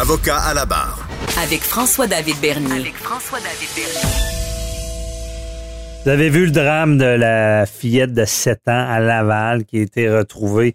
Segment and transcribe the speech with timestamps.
[0.00, 1.06] Avocat à la barre.
[1.42, 2.72] Avec François-David Bernier.
[2.72, 4.08] avec François-David Bernier.
[6.02, 9.82] Vous avez vu le drame de la fillette de 7 ans à Laval qui a
[9.82, 10.74] été retrouvée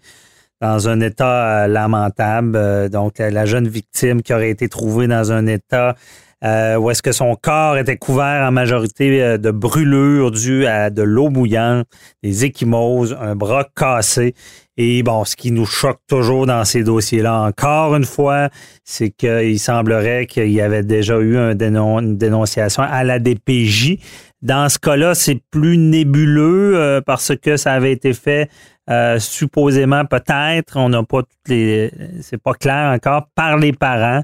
[0.60, 2.54] dans un état euh, lamentable.
[2.54, 5.96] Euh, donc, la jeune victime qui aurait été trouvée dans un état
[6.44, 10.90] euh, où est-ce que son corps était couvert en majorité euh, de brûlures dues à
[10.90, 11.86] de l'eau bouillante,
[12.22, 14.34] des échymoses, un bras cassé.
[14.76, 18.50] Et bon, ce qui nous choque toujours dans ces dossiers-là, encore une fois,
[18.84, 23.96] c'est qu'il semblerait qu'il y avait déjà eu une dénonciation à la DPJ.
[24.42, 28.50] Dans ce cas-là, c'est plus nébuleux euh, parce que ça avait été fait
[28.90, 34.22] euh, supposément peut-être, on n'a pas toutes les, c'est pas clair encore par les parents.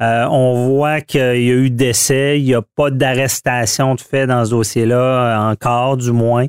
[0.00, 4.26] Euh, on voit qu'il y a eu décès, il n'y a pas d'arrestation de fait
[4.26, 6.46] dans ce dossier-là euh, encore, du moins.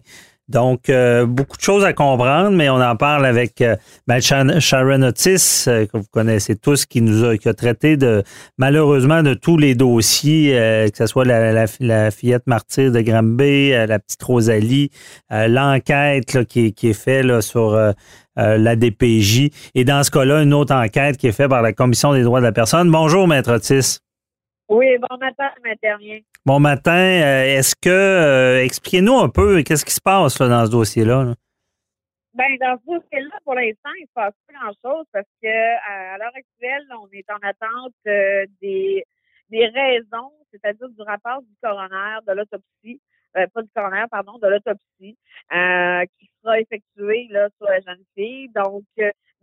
[0.51, 5.01] Donc, euh, beaucoup de choses à comprendre, mais on en parle avec euh, ben, Sharon
[5.01, 8.23] Otis, euh, que vous connaissez tous, qui nous a, traité de
[8.57, 10.51] malheureusement de tous les dossiers,
[10.91, 14.89] que ce soit la, fillette martyre de Granby, la petite Rosalie,
[15.29, 17.77] l'enquête qui, est- faite sur
[18.35, 22.13] la DPJ, et dans ce cas-là, une autre enquête qui est faite par la Commission
[22.13, 22.91] des droits de la personne.
[22.91, 23.99] Bonjour, Maître Otis.
[24.71, 25.75] Oui, bon matin, M.
[25.83, 26.23] Dernier.
[26.45, 26.93] Bon matin.
[26.93, 31.25] Euh, Est-ce que, euh, expliquez-nous un peu, qu'est-ce qui se passe là, dans ce dossier-là?
[31.25, 31.33] là?
[32.33, 36.13] Ben, dans ce dossier-là, pour l'instant, il ne se passe pas grand-chose parce que à,
[36.13, 39.03] à l'heure actuelle, on est en attente euh, des,
[39.49, 43.01] des raisons, c'est-à-dire du rapport du coroner, de l'autopsie,
[43.35, 45.17] euh, pas du coroner, pardon, de l'autopsie,
[45.51, 48.47] euh, qui sera effectuée là, sur la jeune fille.
[48.55, 48.85] Donc,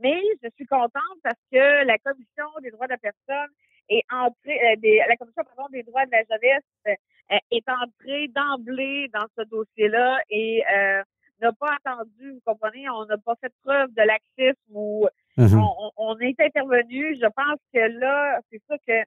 [0.00, 3.50] mais je suis contente parce que la Commission des droits de la personne
[3.88, 8.28] est entrée, euh, des, la Commission pardon, des droits de la jeunesse euh, est entrée
[8.28, 11.02] d'emblée dans ce dossier-là et euh,
[11.40, 15.06] n'a pas attendu, vous comprenez, on n'a pas fait preuve de laxisme ou
[15.36, 15.54] Mhm.
[15.60, 17.16] on, on- on est intervenu.
[17.20, 19.00] Je pense que là, c'est ça que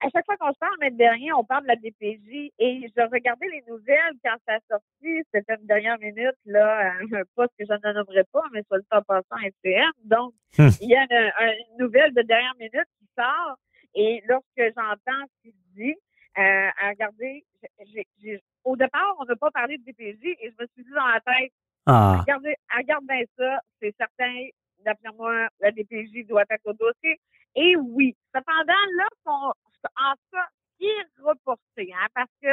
[0.00, 3.02] à chaque fois qu'on se parle, mais dernier, on parle de la DPJ et je
[3.10, 7.64] regardais les nouvelles quand ça a sorti, c'était une dernière minute, là, un poste que
[7.64, 9.92] je ne nommerai pas, mais soit le temps passant FCM.
[10.04, 10.68] Donc, Hmm.
[10.80, 11.32] il y a une,
[11.70, 13.56] une nouvelle de dernière minute qui sort
[13.94, 15.94] et lorsque j'entends ce qu'il dit,
[16.38, 17.44] euh, à regarder,
[17.86, 20.90] j'ai- j'ai- au départ, on n'a pas parlé de DPJ et je me suis dit
[20.94, 21.52] dans la tête,
[21.86, 24.46] Ah, Regardez, regarde bien ça, c'est certain,
[24.86, 27.18] d'après moi, la DPJ doit être au dossier.
[27.56, 30.46] Et oui, cependant, là, qu'on, en ça,
[30.78, 32.48] qui est reporté, hein, parce que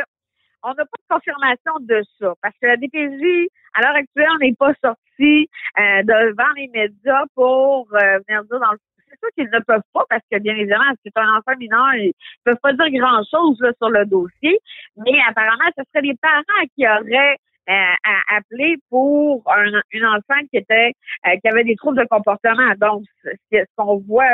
[0.63, 4.53] on n'a pas de confirmation de ça, parce que la DPJ, à l'heure actuelle, n'est
[4.55, 5.49] pas sortie
[5.79, 8.79] euh, devant les médias pour euh, venir dire dans le
[9.21, 12.57] sûr qu'ils ne peuvent pas parce que, bien évidemment, c'est un enfant mineur, ils peuvent
[12.61, 14.59] pas dire grand-chose sur le dossier,
[14.97, 17.37] mais apparemment, ce serait les parents qui auraient
[17.69, 17.73] euh,
[18.03, 20.93] à appeler pour un, une enfant qui était
[21.27, 22.73] euh, qui avait des troubles de comportement.
[22.81, 24.25] Donc, ce qu'on voit,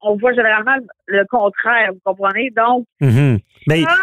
[0.00, 2.50] on voit généralement le contraire, vous comprenez?
[2.56, 3.38] Donc, mhm.
[3.66, 3.96] Mais, ça,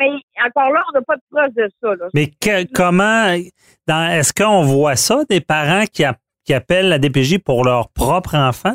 [0.00, 0.10] mais
[0.46, 1.94] encore là, on n'a pas de preuve de ça.
[1.96, 2.06] Là.
[2.14, 7.38] mais que- comment, est-ce qu'on voit ça, des parents qui, a- qui appellent la DPJ
[7.38, 8.74] pour leur propre enfant?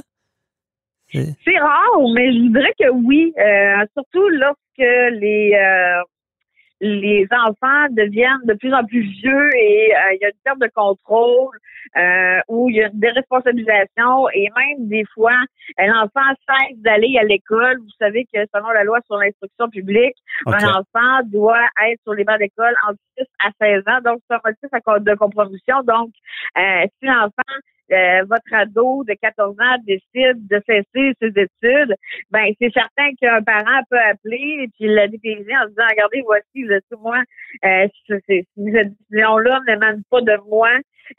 [1.12, 6.04] C'est- rare, mais je dirais que oui, euh, surtout lorsque les euh,
[6.82, 10.60] les enfants deviennent de plus en plus vieux et euh, il y a une perte
[10.60, 11.58] de contrôle,
[12.48, 15.36] où il y a une déresponsabilisation et même des fois,
[15.78, 17.80] l'enfant cesse d'aller à l'école.
[17.80, 20.16] Vous savez que selon la loi sur l'instruction publique,
[20.46, 24.36] un enfant doit être sur les bancs d'école entre 6 à 16 ans, donc c'est
[24.36, 25.82] un motif de compromission.
[25.84, 26.12] Donc,
[26.56, 27.56] si l'enfant
[27.92, 31.96] euh, votre ado de 14 ans décide de cesser ses études,
[32.32, 36.64] ben c'est certain qu'un parent peut appeler et puis la DPJ en disant regardez voici
[36.64, 37.20] là, tout moi
[37.66, 40.70] euh, c'est- c'est- si cette décision-là n'émane pas de moi,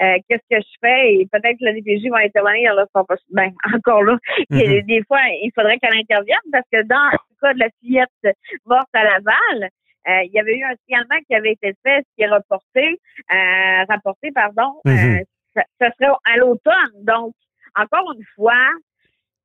[0.00, 1.14] euh, qu'est-ce que je fais?
[1.14, 3.50] Et peut-être que la DPJ va intervenir là, sont pas- ben
[3.82, 4.16] encore là,
[4.50, 4.82] Mhm.
[4.86, 8.88] des fois il faudrait qu'elle intervienne parce que dans le cas de la fillette morte
[8.94, 9.68] à Laval,
[10.08, 12.98] euh, il y avait eu un signalement qui avait été fait, ce qui est reporté,
[13.32, 15.18] euh, rapporté, pardon, euh,
[15.54, 17.04] ça, ça serait à l'automne.
[17.04, 17.32] Donc,
[17.76, 18.54] encore une fois,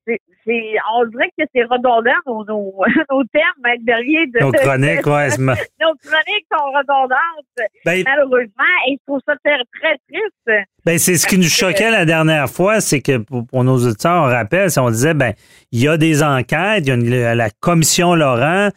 [0.07, 2.74] c'est, c'est, on dirait que c'est redondant nos, nos,
[3.12, 4.28] nos thèmes, Maître Berrier.
[4.28, 5.30] De, Nos chroniques, ouais.
[5.40, 10.66] nos chroniques sont redondantes, Ben, malheureusement, et je trouve ça très, très triste.
[10.86, 14.24] Ben, c'est ce qui nous choquait la dernière fois, c'est que pour, pour nos auditeurs,
[14.24, 15.34] on rappelle, on disait, ben,
[15.72, 18.69] il y a des enquêtes, il y a une- la commission Laurent,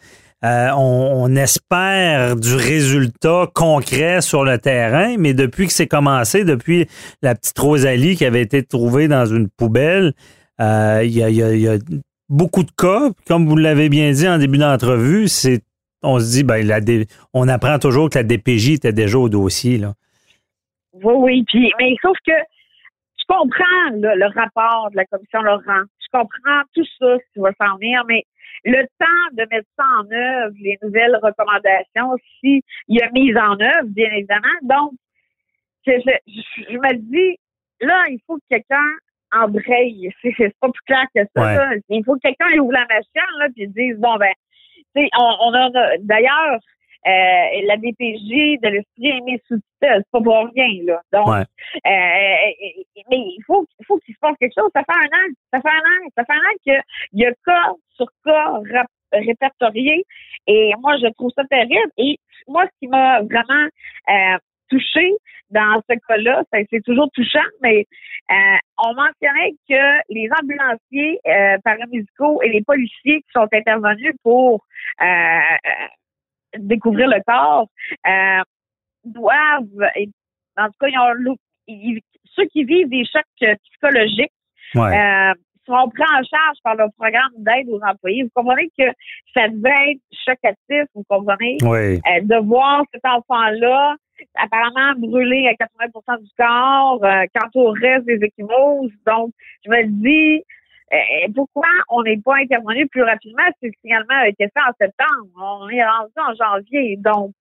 [0.45, 6.87] euh, on, espère du résultat concret sur le terrain, mais depuis que c'est commencé, depuis
[7.21, 10.13] la petite Rosalie qui avait été trouvée dans une poubelle,
[10.61, 11.77] euh, il y, a,
[12.29, 13.09] beaucoup de cas.
[13.27, 15.61] Comme vous l'avez bien dit en début d'entrevue, c'est
[16.03, 16.79] on se dit, ben, la
[17.33, 19.77] on apprend toujours que la DPJ était déjà au dossier.
[19.77, 19.93] Là.
[20.93, 21.43] Oui, oui.
[21.47, 25.83] Puis, mais sauf que je comprends le rapport de la commission Laurent.
[26.11, 28.23] Je comprends tout ça, ce qui va s'en venir, mais
[28.65, 33.59] le temps de mettre ça en œuvre, les nouvelles recommandations, s'il y a mise en
[33.59, 34.47] œuvre, bien évidemment.
[34.63, 34.93] Donc,
[35.85, 35.91] je,
[36.27, 37.37] je, je- me dis,
[37.81, 38.89] là, il faut que quelqu'un
[39.31, 40.11] embraye.
[40.21, 41.41] C'est c'est pas plus clair que ça.
[41.71, 41.81] Ouais.
[41.89, 44.33] Il faut que quelqu'un ouvre la machine là, puis dise, bon, ben,
[44.95, 45.69] tu sais, on, on a,
[45.99, 46.59] d'ailleurs,
[47.07, 51.01] euh, la DPJ de l'esprit est mise sous tutelle, c'est pas pour rien, là.
[51.13, 51.41] Donc, Ouais.
[51.41, 54.69] euh, mais il faut, il faut qu'il se passe quelque chose.
[54.75, 56.81] Ça fait un an, ça fait un an, ça fait un an qu'il
[57.13, 58.59] y a cas sur cas
[59.13, 60.03] répertoriés.
[60.47, 61.91] Et moi, je trouve ça terrible.
[61.97, 62.17] Et
[62.47, 63.67] moi, ce qui m'a vraiment
[64.09, 64.37] euh,
[64.69, 65.13] touché
[65.49, 67.85] dans ce cas-là, c'est toujours touchant, mais
[68.31, 74.63] euh, on mentionnait que les ambulanciers euh, paramédicaux et les policiers qui sont intervenus pour
[75.01, 75.39] euh,
[76.57, 77.67] découvrir le corps
[78.07, 78.41] euh,
[79.05, 80.09] doivent, et-
[80.57, 80.99] en tout cas, ils
[81.29, 81.35] ont,
[81.67, 84.31] ils- ceux qui vivent des chocs psychologiques
[84.75, 84.97] Ouais.
[84.97, 85.33] euh,
[85.65, 88.23] seront pris en charge par le programme d'aide aux employés.
[88.23, 88.85] Vous comprenez que
[89.33, 91.95] ça devait être chocatif, vous comprenez, Oui.
[91.97, 93.95] euh, de voir cet enfant-là
[94.35, 98.91] apparemment brûlé à 80% du corps, euh, quant au reste des échymoses.
[99.07, 99.31] Donc,
[99.65, 100.43] je me dis,
[101.35, 103.43] pourquoi on n'est pas intervenu plus rapidement?
[103.59, 105.29] Si le signalement a été fait en septembre?
[105.37, 106.97] On est rendu en janvier.
[106.97, 107.31] Donc,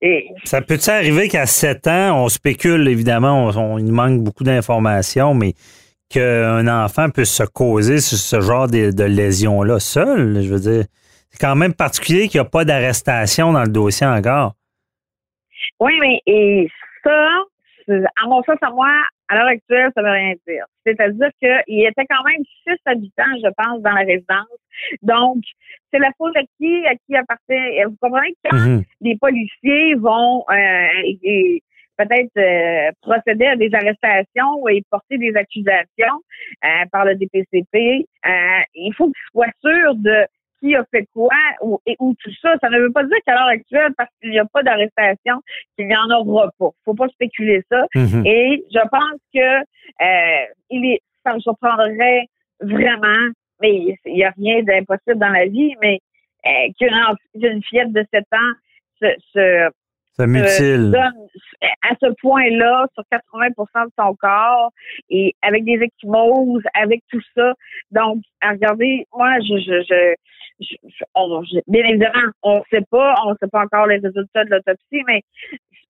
[0.00, 4.44] et, Ça peut-il arriver qu'à 7 ans, on spécule, évidemment, on, on- il manque beaucoup
[4.44, 5.54] d'informations, mais
[6.08, 10.84] qu'un enfant puisse se causer ce, ce genre de, de lésions-là seul, je veux dire.
[11.30, 14.54] C'est quand même particulier qu'il n'y a pas d'arrestation dans le dossier encore.
[15.80, 16.68] Oui, mais et
[17.04, 17.28] ça,
[17.88, 18.90] à mon sens, à moi,
[19.28, 20.64] à l'heure actuelle, ça veut rien dire.
[20.84, 24.46] C'est-à-dire qu'il y était quand même six habitants, je pense, dans la résidence.
[25.02, 25.42] Donc,
[25.92, 27.84] c'est la faute à qui, à qui appartient.
[27.86, 28.82] Vous comprenez que quand Mhm.
[29.00, 31.58] les policiers vont euh,
[31.98, 36.22] peut-être euh, procéder à des arrestations et porter des accusations
[36.64, 38.30] euh, par le DPCP, euh,
[38.74, 40.26] il faut qu'ils soient sûrs de
[40.60, 41.30] qui a fait quoi
[41.62, 42.54] ou, et où tout ça.
[42.60, 45.40] Ça ne veut pas dire qu'à l'heure actuelle, parce qu'il n'y a pas d'arrestation,
[45.76, 46.70] qu'il n'y en aura pas.
[46.84, 47.86] faut pas spéculer ça.
[47.94, 48.26] Mhm.
[48.26, 52.26] Et je pense que euh, il est, ça me surprendrait
[52.60, 53.28] vraiment,
[53.60, 55.98] mais il n'y a rien d'impossible dans la vie, mais
[56.46, 58.52] euh, qu'une fillette de 7 ans
[59.00, 59.68] se, se,
[60.16, 60.90] Ça se mutile.
[60.90, 61.28] donne
[61.82, 64.72] à ce point-là sur 80% de son corps
[65.10, 67.54] et avec des échymoses, avec tout ça.
[67.90, 70.14] Donc, à regarder, moi, je, je, je,
[70.60, 73.86] je- je- on- je- bien évidemment, on ne sait pas, on ne sait pas encore
[73.86, 75.22] les résultats de l'autopsie, mais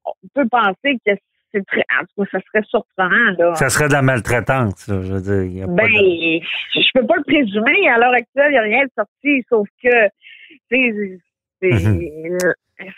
[0.04, 1.12] on peut penser que
[1.52, 3.54] c'est très, en tout cas, ça serait surprenant, là.
[3.54, 5.42] Ça serait de la maltraitance, là, je veux dire.
[5.44, 6.40] il y a pas Ben, de-
[6.74, 7.88] je peux pas le présumer.
[7.88, 10.08] À l'heure actuelle, il n'y a rien de sorti, sauf que,
[10.48, 11.18] tu sais,
[11.60, 12.38] c'est- Mhm.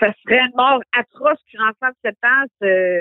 [0.01, 3.01] ça serait une mort atroce qu'une enfant de 7 ans se,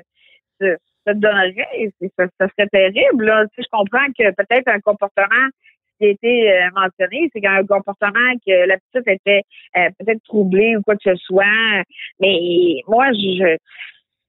[0.62, 0.76] se,
[1.08, 1.68] se donnerait.
[1.78, 3.46] Et c'est- Ça, ça serait terrible, là.
[3.48, 5.48] Tu sais, je comprends que peut-être un comportement
[6.00, 9.42] qui a été euh, mentionné, c'est qu'un comportement que la petite était
[9.78, 11.44] euh, peut-être troublée ou quoi que ce soit.
[12.20, 12.38] Mais
[12.88, 13.58] moi, je,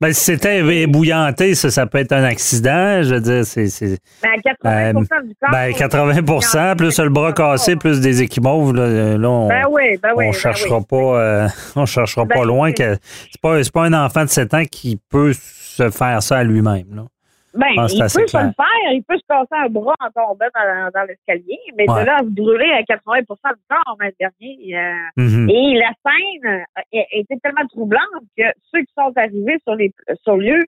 [0.01, 3.03] Ben, si c'était ébouillanté, ça, ça peut être un accident.
[3.03, 3.67] Je veux dire, c'est.
[3.69, 5.51] c'est- ben, à 80 du corps.
[5.53, 10.11] Ben, 80 plus le bras cassé, plus des échymoses, là, là, on, Ben oui, ben
[10.17, 10.25] oui.
[10.27, 10.85] on ben cherchera oui.
[10.89, 12.95] pas, euh, on cherchera Ben, pas loin que
[13.31, 16.45] c'est pas, c'est pas un enfant de 7 ans qui peut se faire ça à
[16.45, 17.07] lui-même.
[17.55, 20.91] Ben, que il peut le faire, il peut se casser un bras en tombant dans,
[20.95, 22.03] dans l'escalier, mais Ouais.
[22.03, 23.21] de là à se brûler à 80%
[23.55, 24.77] du corps, mais dernier.
[24.77, 25.51] euh, Mhm.
[25.51, 26.65] Et la scène
[26.95, 28.03] euh, était tellement troublante
[28.39, 29.93] que ceux qui sont arrivés sur les
[30.23, 30.61] sur lieu,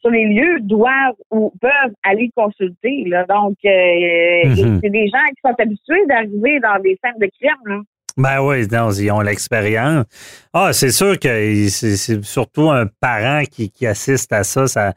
[0.00, 3.04] sur les lieux doivent ou peuvent aller consulter.
[3.06, 3.24] Là.
[3.24, 4.80] Donc, euh, Mhm.
[4.82, 7.62] c'est des gens qui sont habitués d'arriver dans des scènes de crime.
[7.66, 7.80] Là.
[8.16, 10.04] Ben oui, non, ils ont l'expérience.
[10.52, 11.28] Ah, c'est sûr que
[11.68, 14.92] c'est c'est surtout un parent qui, qui assiste à ça, ça,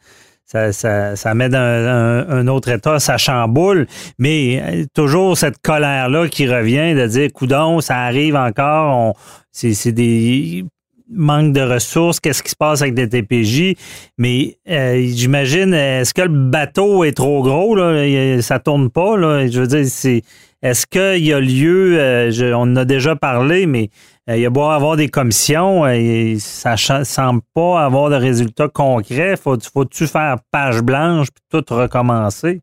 [0.46, 3.88] ça, ça, ça met dans un, un autre état, ça chamboule,
[4.20, 9.14] mais euh, toujours cette colère-là qui revient de dire, coudon, ça arrive encore, on,
[9.52, 10.64] c'est, des
[11.12, 13.76] manque de ressources, qu'est-ce qui se passe avec des TPJ,
[14.18, 19.48] mais euh, j'imagine, est-ce que le bateau est trop gros, là, ça tourne pas, là,
[19.48, 20.24] je veux dire, c'est
[20.64, 23.90] est-ce qu'il y a lieu, euh, je- on en a déjà parlé, mais
[24.28, 28.16] il y a beau avoir des commissions, euh, et ça ne semble pas avoir de
[28.16, 29.36] résultats concrets.
[29.38, 32.62] Faut, faut-tu faire page blanche puis tout recommencer?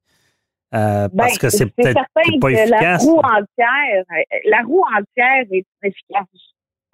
[0.75, 3.04] Euh, Ben, parce que c'est c'est peut-être certain pas que la efficace.
[3.04, 6.25] roue entière, euh, la roue entière est efficace,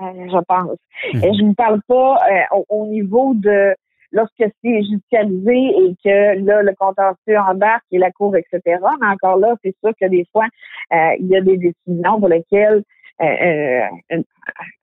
[0.03, 0.77] euh, je pense.
[1.15, 1.25] Mhm.
[1.25, 3.75] Et je ne parle pas euh, au, au niveau de
[4.11, 8.61] lorsque c'est judicialisé et que là, le contentieux embarque et la cour, etc.
[9.01, 10.47] Mais encore là, c'est sûr que des fois,
[10.93, 12.83] euh, il y a des décisions pour lesquelles
[13.21, 14.23] euh, euh,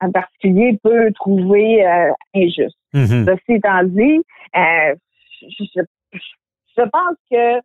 [0.01, 2.77] un- particulier peut trouver euh, injuste.
[2.93, 3.25] Mhm.
[3.25, 4.21] Ceci étant dit,
[4.55, 4.95] euh,
[5.41, 7.59] je, je- pense que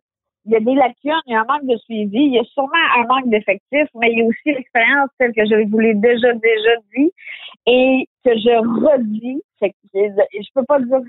[0.45, 2.43] il y a des lacunes, il y a un manque de suivi, il y a
[2.45, 5.93] sûrement un manque d'effectifs, mais il y a aussi l'expérience telle que je vous l'ai
[5.93, 7.11] déjà déjà dit
[7.67, 9.43] et que je redis.
[9.61, 10.99] Je, je peux pas dire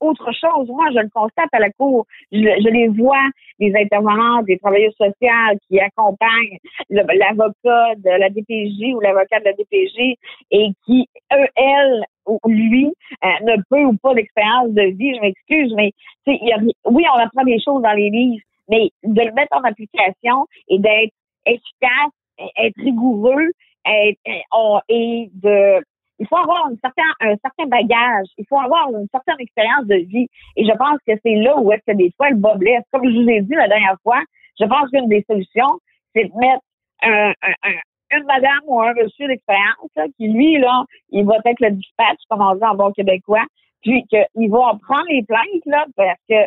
[0.00, 0.68] autre chose.
[0.68, 2.06] Moi, je le constate à la cour.
[2.32, 3.24] Je, je les vois,
[3.58, 6.58] les intervenants, des travailleurs sociaux qui accompagnent
[6.90, 10.16] l'avocat de la DPJ ou l'avocat de la DPJ
[10.50, 12.92] et qui, eux, elle ou lui,
[13.24, 15.14] euh, ne peut ou pas d'expérience de vie.
[15.14, 15.92] Je m'excuse, mais
[16.26, 19.62] y a, oui, on apprend des choses dans les livres, mais de le mettre en
[19.62, 21.12] application et d'être
[21.46, 22.10] efficace,
[22.58, 23.50] être rigoureux,
[23.86, 24.18] être,
[24.52, 25.82] on- et de
[26.18, 29.96] il faut avoir un certain, un certain bagage, il faut avoir une certaine expérience de
[29.96, 30.28] vie.
[30.56, 32.82] Et je pense que c'est là où est-ce que des fois le bas blesse.
[32.92, 34.20] Comme je vous ai dit la dernière fois,
[34.58, 35.78] je pense qu'une des solutions,
[36.14, 36.62] c'est de mettre
[37.02, 41.60] un, un- un- une madame ou un monsieur d'expérience qui, lui, là, il va être
[41.60, 43.44] le dispatch, comme on dit en bon québécois,
[43.82, 46.44] puis qu'il va prendre les plaintes, là, parce que,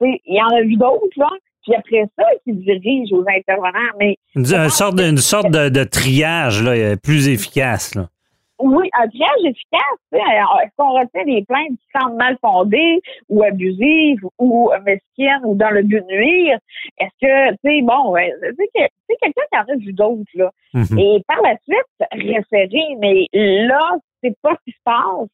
[0.00, 1.28] tu sais, il y en a vu d'autres, là,
[1.62, 3.92] puis après ça, qu'il dirige aux intervenants.
[4.00, 7.94] Mais Une, une sorte, de, une sorte de, de triage là, plus efficace.
[7.94, 8.06] Là.
[8.58, 9.80] Oui, un triage efficace.
[10.12, 10.24] tu sais.
[10.24, 15.54] Alors, Est-ce qu'on retient des plaintes qui semblent mal fondées ou abusives ou mesquines ou
[15.54, 16.58] dans le but de nuire?
[16.98, 18.90] Est-ce que, tu sais, bon, sais,
[19.20, 20.50] quelqu'un qui en a vu d'autres, là.
[20.74, 20.98] Mhm.
[20.98, 25.28] Et par la suite, référer, mais là, c'est pas ce qui se passe.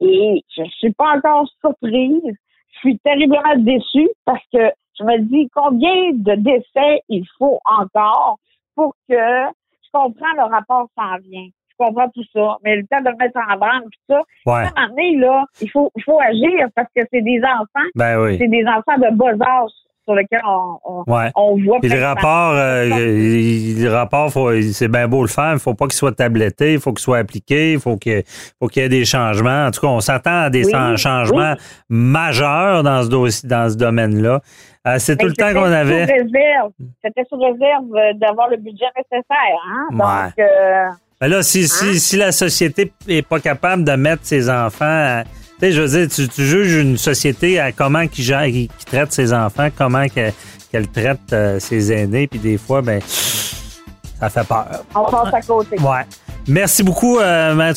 [0.00, 2.36] Et je suis pas encore surprise.
[2.72, 8.38] Je suis terriblement déçue parce que je me dis combien de décès il faut encore
[8.74, 11.48] pour que je comprends le rapport s'en vient.
[11.78, 12.56] Je comprends tout ça.
[12.64, 14.52] Mais le temps de le mettre en branle, tout ça, Ouais.
[14.52, 17.88] à un moment donné, là, il faut, il faut agir parce que c'est des enfants,
[17.94, 18.36] Ben oui.
[18.38, 19.70] c'est des enfants de bas âge
[20.04, 21.30] sur lesquels on, on, Ouais.
[21.34, 21.80] on voit.
[21.80, 24.30] Puis le rapport, euh, le rapport,
[24.72, 27.16] c'est bien beau le faire, il faut pas qu'il soit tabletté, il faut qu'il soit
[27.18, 28.22] appliqué, il faut qu'il
[28.60, 29.64] faut qu'il y ait des changements.
[29.66, 31.54] En tout cas, on s'attend à des Oui, changements
[31.88, 34.40] majeurs dans ce dossier, dans ce domaine-là.
[34.86, 36.04] Euh, c'est tout le temps qu'on sous avait.
[36.04, 36.72] réserve.
[37.02, 39.58] C'était sous réserve euh, d'avoir le budget nécessaire.
[39.66, 39.86] Hein?
[39.90, 39.96] Ouais.
[39.98, 40.84] Donc, euh,
[41.20, 45.24] Ben là, si, si, si la société est pas capable de mettre ses enfants, à-
[45.24, 45.30] tu
[45.60, 48.84] sais, je veux dire, tu, tu juges une société à comment qui gère, qui, qui
[48.84, 50.30] traite ses enfants, comment que-
[50.72, 54.66] qu'elle traite euh, ses aînés, puis des fois, ben, ça fait peur.
[54.94, 55.78] on passe à côté.
[55.80, 56.02] Ouais.
[56.48, 57.74] Merci beaucoup, euh,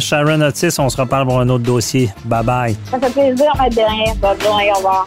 [0.00, 0.74] Sharon Otis.
[0.78, 2.10] On se reparle pour un autre dossier.
[2.24, 2.76] Bye bye.
[2.90, 4.14] Ça fait plaisir, ma dernière.
[4.16, 4.70] Bonne journée.
[4.72, 5.06] Au revoir.